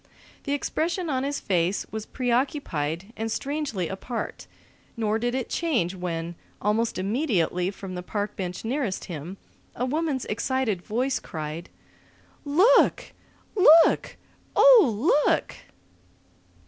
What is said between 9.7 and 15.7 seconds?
a woman's excited voice cried: "Look! Look! Oh, look!"